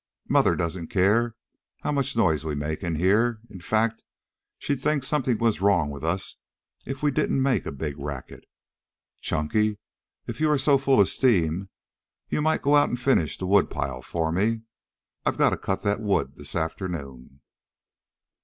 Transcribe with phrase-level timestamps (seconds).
[0.27, 1.35] Mother doesn't care
[1.81, 3.39] how much noise we make in here.
[3.51, 4.03] In fact,
[4.57, 6.37] she'd think something was wrong with us
[6.87, 8.45] if we didn't make a big racket.
[9.19, 9.77] Chunky,
[10.25, 11.69] if you are so full of steam
[12.29, 14.61] you might go out and finish the woodpile for me.
[15.23, 17.41] I've got to cut that wood this afternoon."